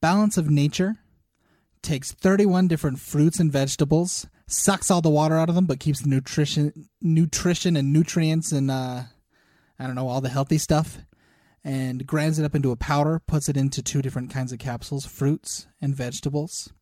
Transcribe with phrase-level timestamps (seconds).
[0.00, 0.96] Balance of Nature
[1.82, 6.02] takes 31 different fruits and vegetables, sucks all the water out of them, but keeps
[6.02, 9.02] the nutrition, nutrition and nutrients and uh,
[9.78, 10.98] I don't know all the healthy stuff,
[11.62, 13.20] and grinds it up into a powder.
[13.26, 16.72] Puts it into two different kinds of capsules: fruits and vegetables.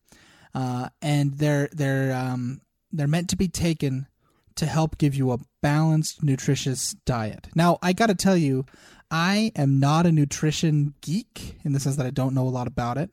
[0.54, 4.06] Uh, and they're they're um, they're meant to be taken
[4.54, 7.48] to help give you a balanced, nutritious diet.
[7.54, 8.64] Now, I got to tell you,
[9.10, 12.66] I am not a nutrition geek in the sense that I don't know a lot
[12.66, 13.10] about it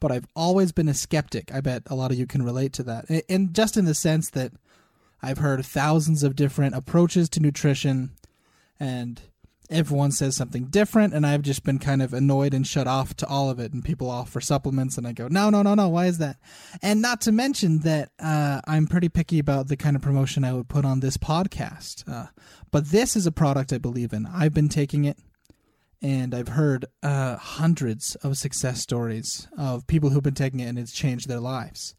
[0.00, 1.52] but I've always been a skeptic.
[1.52, 3.06] I bet a lot of you can relate to that.
[3.28, 4.52] And just in the sense that
[5.22, 8.10] I've heard thousands of different approaches to nutrition
[8.78, 9.20] and
[9.70, 13.26] everyone says something different and I've just been kind of annoyed and shut off to
[13.26, 16.06] all of it and people offer supplements and I go no no no no why
[16.06, 16.36] is that
[16.82, 20.52] and not to mention that uh, I'm pretty picky about the kind of promotion I
[20.52, 22.26] would put on this podcast uh,
[22.70, 25.18] but this is a product I believe in I've been taking it
[26.02, 30.78] and I've heard uh, hundreds of success stories of people who've been taking it and
[30.78, 31.94] it's changed their lives.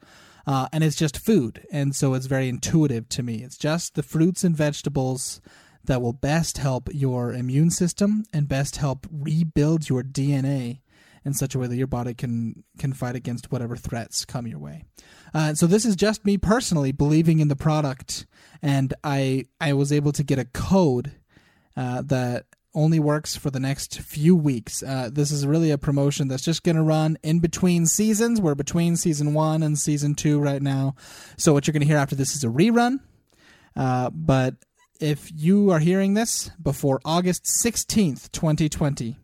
[0.46, 3.44] Uh, and it's just food, and so it's very intuitive to me.
[3.44, 5.42] It's just the fruits and vegetables
[5.88, 10.82] that will best help your immune system and best help rebuild your DNA
[11.26, 14.60] in such a way that your body can can fight against whatever threats come your
[14.60, 14.86] way.
[15.34, 18.26] Uh, so this is just me personally believing in the product,
[18.62, 21.12] and I I was able to get a code
[21.76, 24.84] uh, that only works for the next few weeks.
[24.84, 28.40] Uh, this is really a promotion that's just going to run in between seasons.
[28.40, 30.96] We're between season one and season two right now.
[31.38, 33.00] So, what you're going to hear after this is a rerun.
[33.76, 34.56] Uh, but
[35.00, 39.18] if you are hearing this before August 16th, 2020,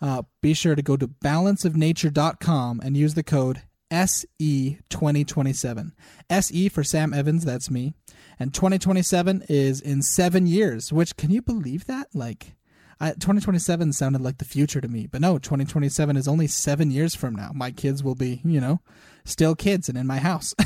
[0.00, 5.92] uh, be sure to go to balanceofnature.com and use the code SE2027.
[6.30, 7.94] SE for Sam Evans, that's me.
[8.38, 12.08] And 2027 is in seven years, which can you believe that?
[12.14, 12.54] Like,
[13.00, 17.14] I, 2027 sounded like the future to me, but no, 2027 is only seven years
[17.14, 17.50] from now.
[17.54, 18.80] My kids will be, you know,
[19.24, 20.54] still kids and in my house.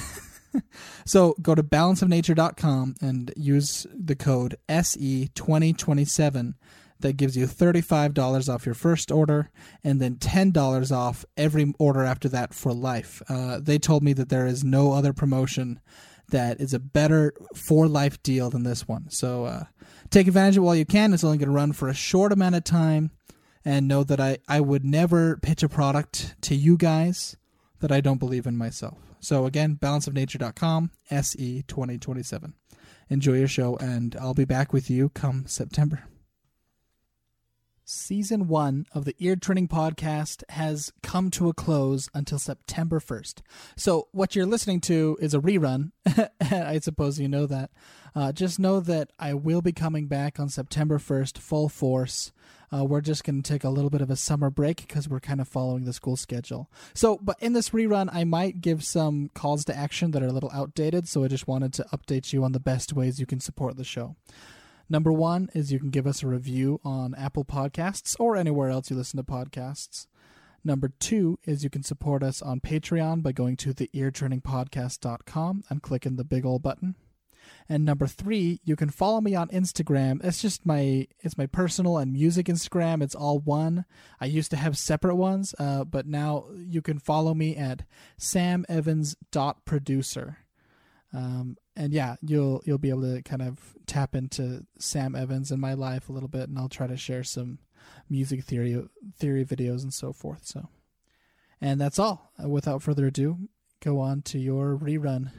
[1.05, 6.55] so go to balanceofnature.com and use the code SE2027
[7.01, 9.51] that gives you $35 off your first order
[9.83, 13.23] and then $10 off every order after that for life.
[13.29, 15.81] Uh, they told me that there is no other promotion
[16.31, 19.11] that is a better for life deal than this one.
[19.11, 19.65] So uh,
[20.11, 21.13] take advantage of it while you can.
[21.13, 23.11] It's only going to run for a short amount of time.
[23.67, 27.35] And know that I, I would never pitch a product to you guys
[27.85, 28.97] that I don't believe in myself.
[29.21, 32.55] So again, balanceofnature.com, SE 2027.
[33.11, 36.05] Enjoy your show, and I'll be back with you come September.
[37.85, 43.43] Season one of the Ear Training Podcast has come to a close until September 1st.
[43.77, 45.91] So, what you're listening to is a rerun.
[46.41, 47.71] I suppose you know that.
[48.15, 52.33] Uh, just know that I will be coming back on September 1st, full force.
[52.75, 55.21] Uh, we're just going to take a little bit of a summer break because we're
[55.21, 56.71] kind of following the school schedule.
[56.93, 60.33] So, but in this rerun, I might give some calls to action that are a
[60.33, 61.07] little outdated.
[61.09, 63.85] So, I just wanted to update you on the best ways you can support the
[63.85, 64.17] show.
[64.89, 68.91] Number one is you can give us a review on Apple Podcasts or anywhere else
[68.91, 70.07] you listen to podcasts.
[70.65, 76.17] Number two is you can support us on Patreon by going to theeartrainingpodcast.com and clicking
[76.17, 76.97] the big old button.
[77.69, 80.23] And number three, you can follow me on Instagram.
[80.23, 83.03] It's just my it's my personal and music Instagram.
[83.03, 83.87] It's all one.
[84.21, 87.85] I used to have separate ones, uh, but now you can follow me at
[88.21, 90.39] samevans.producer.
[91.15, 95.61] Um, and yeah, you'll you'll be able to kind of tap into Sam Evans and
[95.61, 97.59] my life a little bit, and I'll try to share some
[98.11, 98.83] music theory
[99.17, 100.45] theory videos and so forth.
[100.45, 100.69] So,
[101.61, 102.33] and that's all.
[102.47, 103.49] Without further ado,
[103.81, 105.31] go on to your rerun.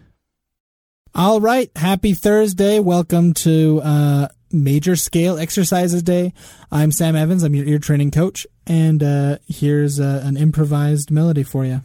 [1.18, 2.80] All right, happy Thursday.
[2.80, 6.34] Welcome to uh, Major Scale Exercises Day.
[6.74, 7.42] I'm Sam Evans.
[7.44, 11.80] I'm your ear training coach, and uh, here's uh, an improvised melody for you.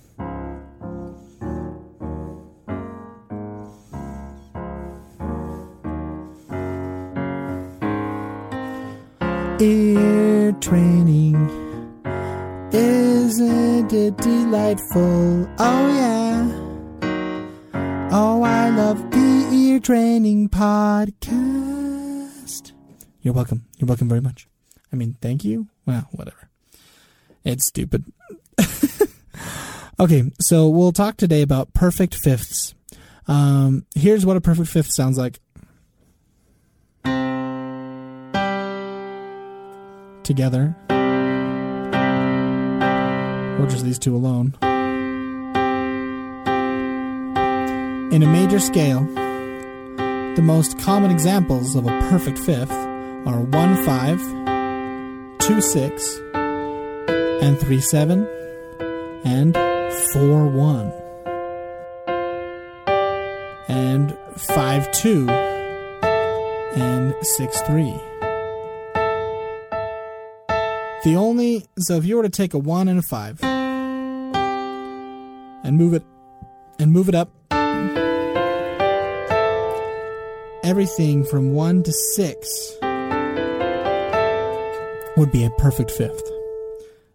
[9.60, 11.36] ear training.
[12.72, 15.48] Isn't it delightful?
[15.58, 16.69] Oh, yeah.
[18.12, 21.12] Oh, I love the ear training podcast.
[23.22, 23.66] You're welcome.
[23.78, 24.48] You're welcome very much.
[24.92, 25.68] I mean, thank you.
[25.86, 26.50] Well, whatever.
[27.44, 28.04] It's stupid.
[30.00, 32.74] okay, so we'll talk today about perfect fifths.
[33.28, 35.38] Um, here's what a perfect fifth sounds like.
[40.30, 40.76] together,
[43.58, 44.54] or just these two alone.
[48.10, 49.04] In a major scale,
[50.34, 57.80] the most common examples of a perfect fifth are 1 5, 2 6, and 3
[57.80, 58.26] 7,
[59.24, 59.54] and
[60.12, 60.92] 4 1
[63.68, 67.84] and 5 2 and 6 3.
[71.04, 73.44] The only so if you were to take a 1 and a 5
[75.62, 76.02] and move it
[76.80, 77.30] and move it up
[80.62, 82.76] everything from 1 to 6
[85.16, 86.22] would be a perfect fifth.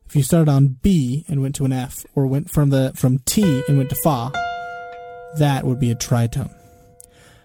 [0.05, 3.19] If you started on B and went to an F, or went from the from
[3.19, 4.31] ti and went to Fa,
[5.37, 6.53] that would be a tritone.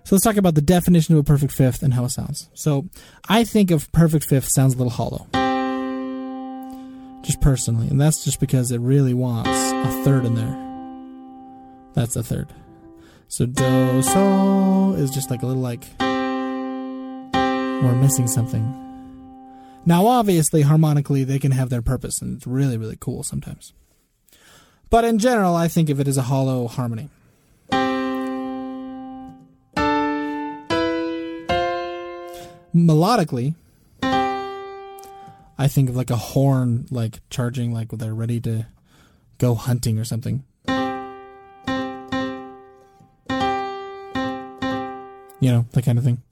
[0.05, 2.49] So let's talk about the definition of a perfect fifth and how it sounds.
[2.55, 2.89] So
[3.29, 5.27] I think of perfect fifth sounds a little hollow.
[7.23, 10.57] Just personally, and that's just because it really wants a third in there.
[11.95, 12.49] That's a third.
[13.31, 18.75] So do so is just like a little like we're missing something.
[19.87, 23.73] Now, obviously, harmonically, they can have their purpose, and it's really, really cool sometimes.
[24.91, 27.09] But in general, I think of it as a hollow harmony.
[32.75, 33.55] Melodically,
[34.03, 38.67] I think of like a horn, like charging, like they're ready to
[39.39, 40.43] go hunting or something.
[45.41, 46.23] You know, that kind of thing.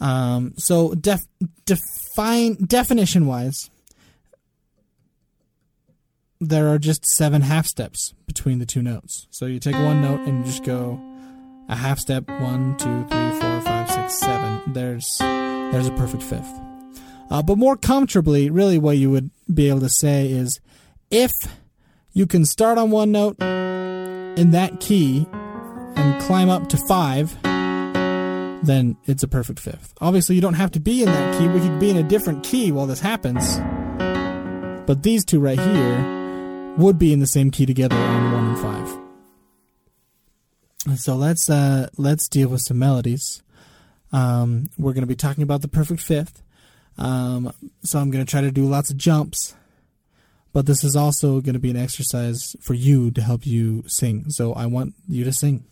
[0.00, 1.20] Um, so def,
[1.64, 3.70] define definition wise,
[6.40, 9.26] there are just seven half steps between the two notes.
[9.30, 11.00] So you take one note and you just go
[11.68, 14.72] a half step one, two, three, four, five, six, seven.
[14.72, 16.60] There's there's a perfect fifth.
[17.30, 20.60] Uh, but more comfortably, really, what you would be able to say is
[21.10, 21.32] if
[22.12, 25.26] you can start on one note in that key
[25.96, 27.36] and climb up to five
[28.62, 29.94] then it's a perfect fifth.
[30.00, 31.48] Obviously, you don't have to be in that key.
[31.48, 33.58] We could be in a different key while this happens.
[34.86, 38.58] But these two right here would be in the same key together on one and
[38.58, 38.98] five.
[40.98, 43.42] So let's uh, let's deal with some melodies.
[44.12, 46.42] Um, we're going to be talking about the perfect fifth.
[46.96, 47.52] Um,
[47.82, 49.54] so I'm going to try to do lots of jumps,
[50.52, 54.30] but this is also going to be an exercise for you to help you sing.
[54.30, 55.64] So I want you to sing.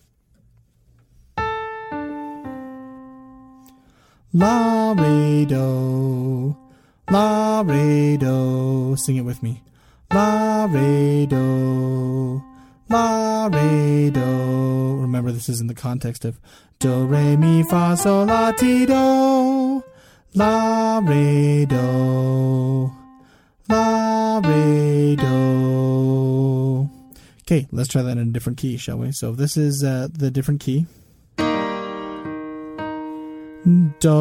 [4.38, 6.54] La re do,
[7.10, 8.94] la re do.
[8.98, 9.62] Sing it with me.
[10.12, 12.44] La re do,
[12.90, 14.98] la re do.
[15.00, 16.38] Remember, this is in the context of
[16.80, 19.82] do re mi fa sol la ti do,
[20.34, 22.92] la re do,
[23.70, 26.90] la re do.
[27.40, 29.12] Okay, let's try that in a different key, shall we?
[29.12, 30.84] So this is uh, the different key.
[33.66, 34.14] Do.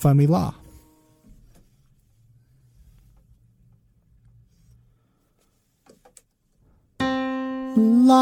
[0.00, 0.52] Find me La.
[7.78, 8.16] La.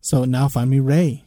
[0.00, 1.22] So now find me Re.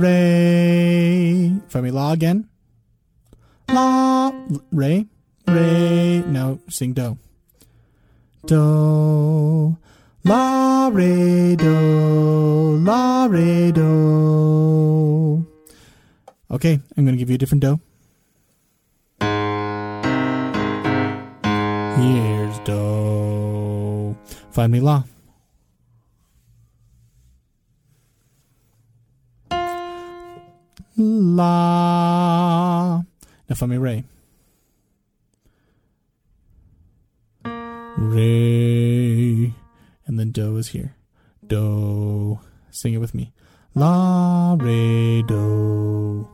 [0.00, 1.52] Re.
[1.68, 2.48] Find me La again.
[3.68, 4.09] La,
[4.72, 5.06] re,
[5.46, 6.22] re.
[6.26, 7.18] No, sing do.
[8.46, 9.76] Do,
[10.24, 15.46] la, re, do, la, re, do.
[16.50, 17.80] Okay, I'm going to give you a different do.
[22.00, 24.16] Here's do.
[24.50, 25.04] Find me la.
[30.96, 33.02] La.
[33.48, 34.04] Now find me Re.
[38.00, 39.54] Re.
[40.06, 40.96] And then Do is here.
[41.46, 42.40] Do.
[42.70, 43.32] Sing it with me.
[43.74, 46.28] La, Re, Do.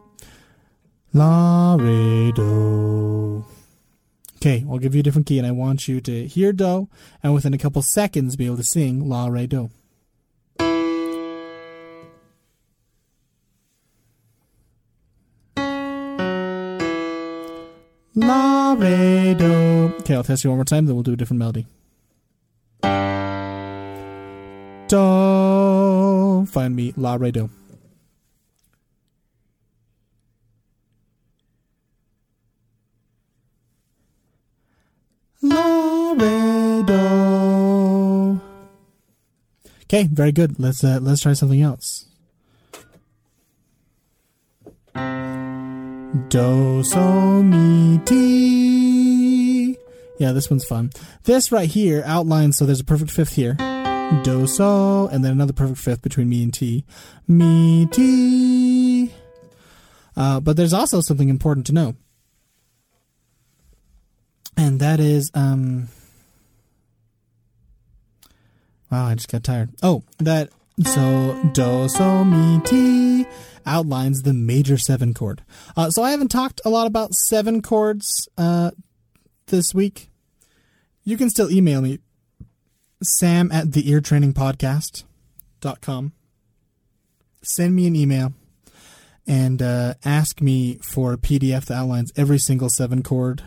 [1.13, 3.45] La, Re, Do.
[4.37, 6.89] Okay, I'll give you a different key, and I want you to hear Do,
[7.23, 9.71] and within a couple seconds be able to sing La, Re, Do.
[18.19, 19.56] La, re, do.
[20.07, 21.67] Okay, I'll test you one more time, then we'll do a different melody.
[24.87, 26.47] Do.
[26.47, 27.51] Find me La, re, do.
[35.43, 38.41] La, re, do.
[39.87, 40.61] Okay, very good.
[40.61, 42.05] Let's uh, let's try something else.
[46.29, 48.86] Do, so, mi, ti.
[50.19, 50.91] Yeah, this one's fun.
[51.25, 53.55] This right here outlines, so there's a perfect fifth here.
[54.23, 56.85] do so, and then another perfect fifth between mi and ti.
[57.29, 59.13] Mi ti.
[60.17, 61.97] Uh, but there's also something important to know,
[64.57, 65.89] and that is um.
[68.91, 69.71] Wow, I just got tired.
[69.83, 70.49] Oh, that
[70.83, 73.27] so do so mi ti
[73.67, 75.43] outlines the major seven chord.
[75.77, 78.71] Uh, so I haven't talked a lot about seven chords uh,
[79.47, 80.11] this week.
[81.05, 82.01] You can still email me,
[83.03, 84.35] sam at the ear training.
[87.43, 88.33] Send me an email
[89.27, 93.43] and uh, ask me for a PDF that outlines every single seven chord,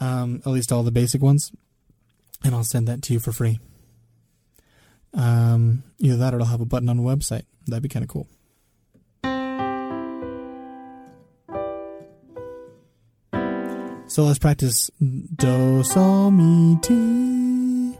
[0.00, 1.52] um, at least all the basic ones,
[2.44, 3.58] and I'll send that to you for free.
[5.12, 7.44] Um, either that or it'll have a button on the website.
[7.66, 8.28] That'd be kind of cool.
[14.10, 17.96] So let's practice do so mi ti.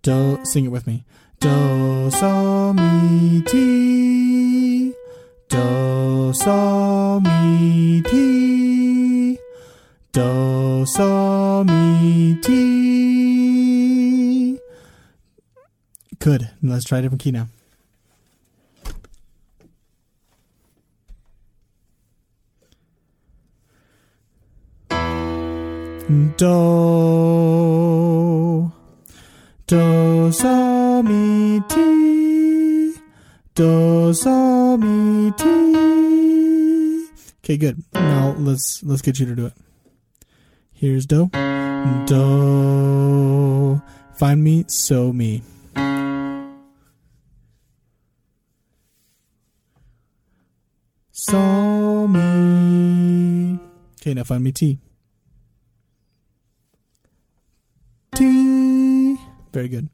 [0.00, 1.04] Do sing it with me.
[1.38, 4.94] Do so mi ti.
[5.50, 9.38] Do so mi ti.
[10.12, 12.62] Do so mi ti.
[16.20, 16.48] Good.
[16.62, 17.48] Let's try a different key now.
[26.08, 26.42] Do.
[29.66, 32.94] Do, so, mi, ti.
[33.54, 37.06] Do, so, mi, ti.
[37.44, 37.84] Okay, good.
[37.94, 39.52] Now let's let's get you to do it.
[40.72, 41.30] Here's do.
[42.06, 43.80] Do.
[44.14, 45.42] Find me, so me.
[51.12, 53.58] So me.
[54.00, 54.78] Okay, now find me ti.
[59.52, 59.88] Very good.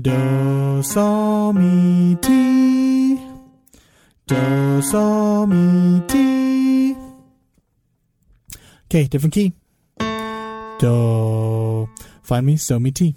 [0.00, 3.16] Do, so, mi, ti.
[4.26, 6.96] Do, so, mi, ti.
[8.86, 9.52] Okay, different key.
[10.80, 11.88] Do.
[12.22, 13.14] Find me, so, mi, ti.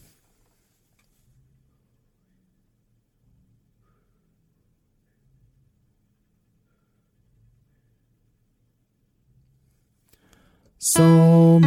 [10.77, 11.59] So,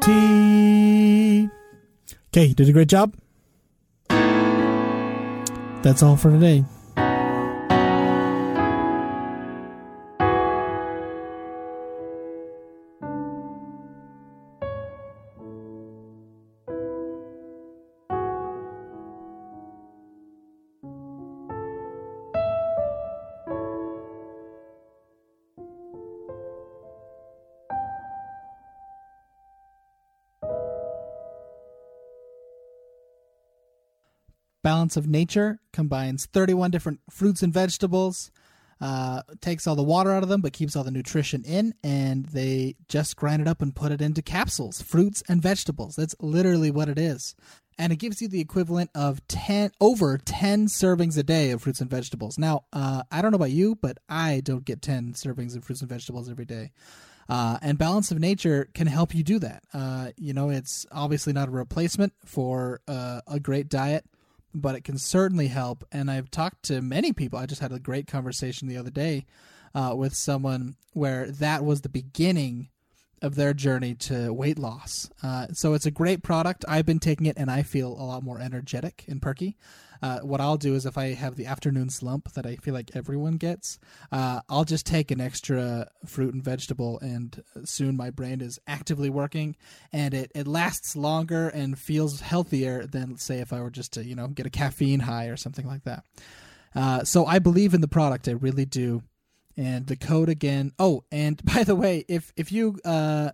[0.00, 1.48] ti.
[2.28, 3.14] Okay, did a great job.
[5.82, 6.64] That's all for today.
[34.62, 38.30] Balance of Nature combines 31 different fruits and vegetables,
[38.80, 42.26] uh, takes all the water out of them, but keeps all the nutrition in, and
[42.26, 45.96] they just grind it up and put it into capsules, fruits and vegetables.
[45.96, 47.34] That's literally what it is.
[47.78, 51.80] And it gives you the equivalent of 10, over 10 servings a day of fruits
[51.80, 52.38] and vegetables.
[52.38, 55.80] Now, uh, I don't know about you, but I don't get 10 servings of fruits
[55.80, 56.70] and vegetables every day.
[57.28, 59.62] Uh, and balance of nature can help you do that.
[59.72, 64.04] Uh, you know, it's obviously not a replacement for uh, a great diet,
[64.54, 65.84] but it can certainly help.
[65.92, 67.38] And I've talked to many people.
[67.38, 69.26] I just had a great conversation the other day
[69.74, 72.68] uh, with someone where that was the beginning
[73.22, 75.08] of their journey to weight loss.
[75.22, 76.64] Uh, so it's a great product.
[76.68, 79.56] I've been taking it and I feel a lot more energetic and perky.
[80.02, 82.90] Uh, what I'll do is if I have the afternoon slump that I feel like
[82.94, 83.78] everyone gets,
[84.10, 89.08] uh, I'll just take an extra fruit and vegetable, and soon my brain is actively
[89.08, 89.56] working,
[89.92, 94.04] and it, it lasts longer and feels healthier than say if I were just to
[94.04, 96.04] you know get a caffeine high or something like that.
[96.74, 99.02] Uh, so I believe in the product, I really do.
[99.56, 100.72] And the code again.
[100.78, 103.30] Oh, and by the way, if if you uh,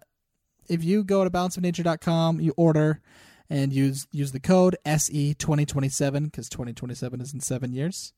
[0.69, 3.01] if you go to balanceofnature.com, you order
[3.51, 7.41] and use use the code SE twenty twenty seven because twenty twenty seven is in
[7.41, 8.13] seven years.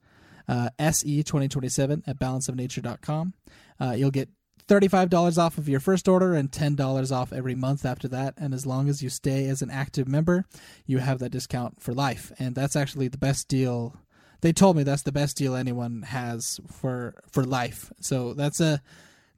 [0.48, 3.34] Uh, SE twenty twenty seven at balanceofnature.com.
[3.80, 4.28] Uh, you'll get
[4.66, 8.08] thirty five dollars off of your first order and ten dollars off every month after
[8.08, 8.34] that.
[8.36, 10.44] And as long as you stay as an active member,
[10.86, 12.32] you have that discount for life.
[12.38, 13.96] And that's actually the best deal.
[14.40, 17.92] They told me that's the best deal anyone has for for life.
[18.00, 18.82] So that's a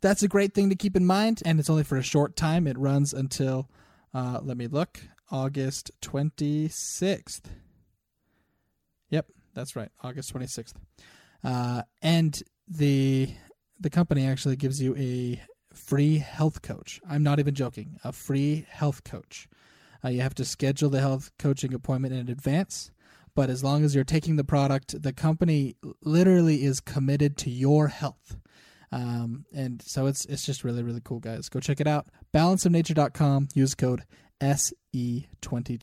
[0.00, 1.42] that's a great thing to keep in mind.
[1.44, 2.66] And it's only for a short time.
[2.66, 3.68] It runs until
[4.14, 5.00] uh, let me look
[5.32, 7.46] August 26th.
[9.08, 10.74] Yep, that's right, August 26th.
[11.42, 13.34] Uh, and the
[13.80, 15.42] the company actually gives you a
[15.74, 17.00] free health coach.
[17.08, 17.96] I'm not even joking.
[18.04, 19.48] A free health coach.
[20.04, 22.92] Uh, you have to schedule the health coaching appointment in advance,
[23.34, 25.74] but as long as you're taking the product, the company
[26.04, 28.36] literally is committed to your health.
[28.92, 31.48] Um, and so it's it's just really really cool, guys.
[31.48, 32.06] Go check it out.
[32.34, 33.48] Balanceofnature.com.
[33.54, 34.02] Use code
[34.42, 35.78] SE22.